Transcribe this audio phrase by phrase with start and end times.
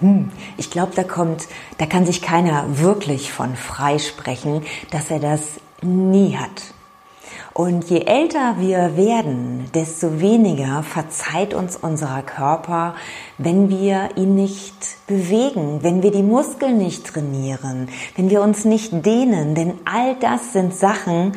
[0.00, 1.48] Hm, ich glaube, da kommt,
[1.78, 5.40] da kann sich keiner wirklich von freisprechen, dass er das
[5.82, 6.74] nie hat.
[7.52, 12.94] Und je älter wir werden, desto weniger verzeiht uns unser Körper,
[13.36, 14.74] wenn wir ihn nicht
[15.08, 19.56] bewegen, wenn wir die Muskeln nicht trainieren, wenn wir uns nicht dehnen.
[19.56, 21.32] Denn all das sind Sachen,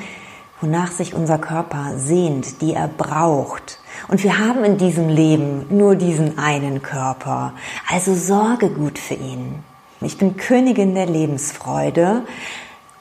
[0.62, 3.80] wonach sich unser Körper sehnt, die er braucht.
[4.08, 7.54] Und wir haben in diesem Leben nur diesen einen Körper.
[7.90, 9.64] Also sorge gut für ihn.
[10.02, 12.24] Ich bin Königin der Lebensfreude.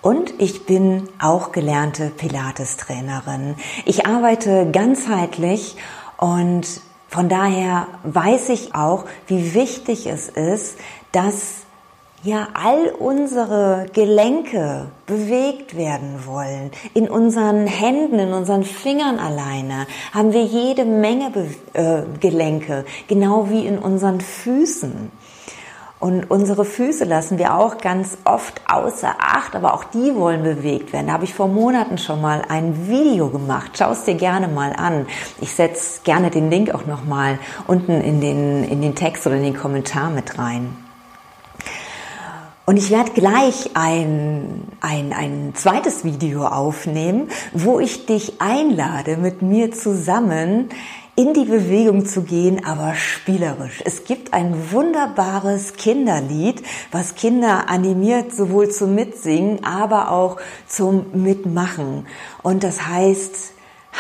[0.03, 3.57] Und ich bin auch gelernte Pilates-Trainerin.
[3.85, 5.77] Ich arbeite ganzheitlich
[6.17, 6.67] und
[7.09, 10.79] von daher weiß ich auch, wie wichtig es ist,
[11.13, 11.65] dass
[12.23, 16.71] ja all unsere Gelenke bewegt werden wollen.
[16.95, 23.49] In unseren Händen, in unseren Fingern alleine haben wir jede Menge Be äh, Gelenke, genau
[23.49, 25.11] wie in unseren Füßen.
[25.99, 30.95] Und unsere Füße lassen wir auch ganz oft außer Acht, aber auch die wollen bewegt
[30.95, 31.09] werden.
[31.09, 33.73] Da habe ich vor Monaten schon mal ein Video gemacht.
[33.79, 35.07] Schau es dir gerne mal an.
[35.43, 39.37] Ich setze gerne den Link auch noch mal unten in den, in den Text oder
[39.37, 40.90] in den Kommentar mit rein.
[42.67, 49.43] Und ich werde gleich ein, ein, ein zweites Video aufnehmen, wo ich dich einlade, mit
[49.43, 50.69] mir zusammen
[51.17, 53.83] in die Bewegung zu gehen, aber spielerisch.
[53.85, 62.07] Es gibt ein wunderbares Kinderlied, was Kinder animiert, sowohl zum Mitsingen, aber auch zum Mitmachen.
[62.43, 63.53] Und das heißt,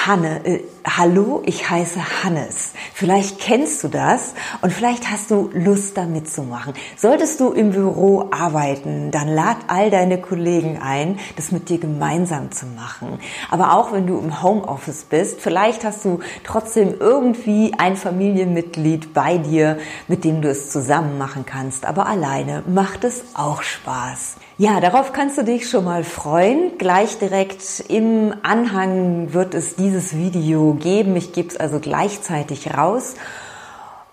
[0.06, 2.72] Hanne, äh, hallo, ich heiße Hannes.
[2.94, 6.72] Vielleicht kennst du das und vielleicht hast du Lust, da mitzumachen.
[6.97, 12.50] Solltest du im Büro arbeiten, dann lad all deine Kollegen ein, das mit dir gemeinsam
[12.50, 13.19] zu machen.
[13.50, 19.37] Aber auch wenn du im Homeoffice bist, vielleicht hast du trotzdem irgendwie ein Familienmitglied bei
[19.37, 19.77] dir,
[20.09, 21.84] mit dem du es zusammen machen kannst.
[21.84, 24.37] Aber alleine macht es auch Spaß.
[24.60, 26.76] Ja, darauf kannst du dich schon mal freuen.
[26.76, 31.16] Gleich direkt im Anhang wird es dieses Video geben.
[31.16, 33.15] Ich gebe es also gleichzeitig raus.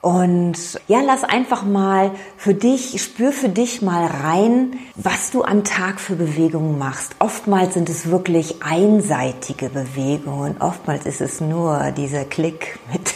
[0.02, 5.64] Und ja, lass einfach mal für dich, spür für dich mal rein, was du am
[5.64, 7.16] Tag für Bewegungen machst.
[7.20, 10.58] Oftmals sind es wirklich einseitige Bewegungen.
[10.60, 13.14] Oftmals ist es nur dieser Klick mit,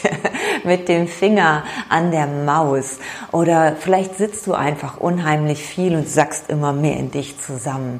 [0.64, 2.98] mit dem Finger an der Maus.
[3.32, 8.00] Oder vielleicht sitzt du einfach unheimlich viel und sackst immer mehr in dich zusammen.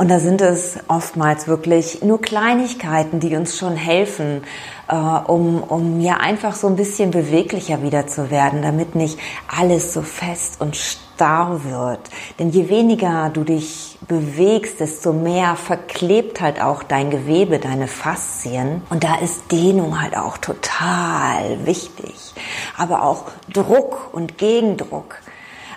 [0.00, 4.44] Und da sind es oftmals wirklich nur Kleinigkeiten, die uns schon helfen,
[4.88, 9.18] äh, um, um ja einfach so ein bisschen beweglicher wieder zu werden, damit nicht
[9.54, 12.00] alles so fest und starr wird.
[12.38, 18.80] Denn je weniger du dich bewegst, desto mehr verklebt halt auch dein Gewebe, deine Faszien.
[18.88, 22.32] Und da ist Dehnung halt auch total wichtig.
[22.78, 25.16] Aber auch Druck und Gegendruck.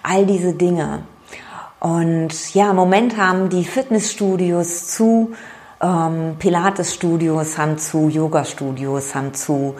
[0.02, 1.04] All diese Dinge.
[1.84, 5.34] Und ja, im Moment haben die Fitnessstudios zu,
[5.82, 9.76] ähm, Pilates-Studios haben zu, Yoga-Studios haben zu.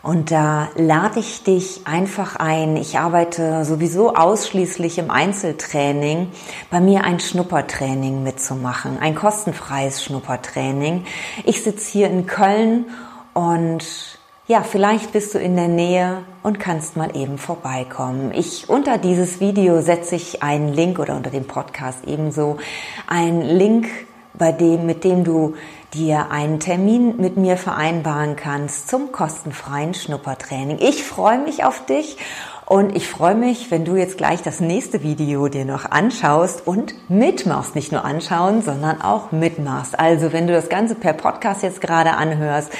[0.00, 2.76] Und da lade ich dich einfach ein.
[2.76, 6.28] Ich arbeite sowieso ausschließlich im Einzeltraining,
[6.70, 11.06] bei mir ein Schnuppertraining mitzumachen, ein kostenfreies Schnuppertraining.
[11.44, 12.84] Ich sitze hier in Köln
[13.34, 14.17] und
[14.48, 18.32] ja, vielleicht bist du in der Nähe und kannst mal eben vorbeikommen.
[18.32, 22.56] Ich unter dieses Video setze ich einen Link oder unter dem Podcast ebenso
[23.06, 23.88] einen Link
[24.32, 25.54] bei dem, mit dem du
[25.92, 30.78] dir einen Termin mit mir vereinbaren kannst zum kostenfreien Schnuppertraining.
[30.80, 32.16] Ich freue mich auf dich
[32.68, 36.94] und ich freue mich, wenn du jetzt gleich das nächste Video dir noch anschaust und
[37.08, 37.74] mitmachst.
[37.74, 39.98] Nicht nur anschauen, sondern auch mitmachst.
[39.98, 42.70] Also wenn du das Ganze per Podcast jetzt gerade anhörst,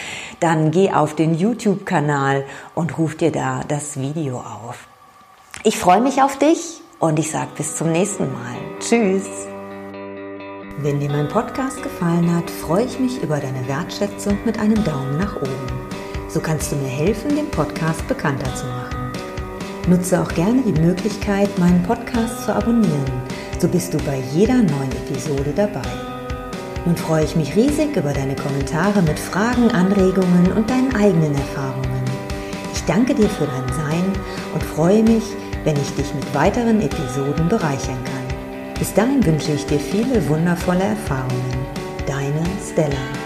[0.41, 2.45] dann geh auf den YouTube-Kanal
[2.75, 4.87] und ruf dir da das Video auf.
[5.65, 8.57] Ich freue mich auf dich und ich sage bis zum nächsten Mal.
[8.81, 9.27] Tschüss.
[10.77, 15.17] Wenn dir mein Podcast gefallen hat, freue ich mich über deine Wertschätzung mit einem Daumen
[15.17, 15.89] nach oben.
[16.29, 18.88] So kannst du mir helfen, den Podcast bekannter zu machen.
[19.89, 23.23] Nutze auch gerne die Möglichkeit, meinen Podcast zu abonnieren.
[23.59, 25.89] So bist du bei jeder neuen Episode dabei.
[26.85, 32.05] Nun freue ich mich riesig über deine Kommentare mit Fragen, Anregungen und deinen eigenen Erfahrungen.
[32.75, 34.05] Ich danke dir für dein Sein
[34.53, 35.25] und freue mich,
[35.65, 38.75] wenn ich dich mit weiteren Episoden bereichern kann.
[38.79, 41.67] Bis dahin wünsche ich dir viele wundervolle Erfahrungen.
[42.07, 43.18] Deine Stella.